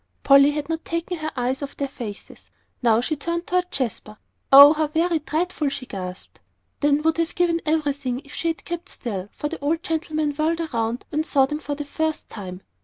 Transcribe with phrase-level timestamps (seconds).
[0.23, 2.49] Polly had not taken her eyes off their faces.
[2.81, 4.17] Now she turned toward Jasper.
[4.51, 6.39] "Oh, how very dreadful!" she gasped
[6.79, 10.59] then would have given everything if she had kept still, for the old gentleman whirled
[10.59, 12.63] around and saw them for the first time.